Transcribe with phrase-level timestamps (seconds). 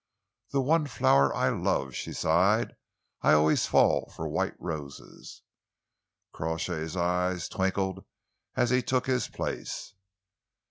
[0.49, 2.75] "The one flower I love," she sighed.
[3.21, 5.43] "I always fall for white roses."
[6.33, 8.03] Crawshay's eyes twinkled
[8.55, 9.93] as he took his place.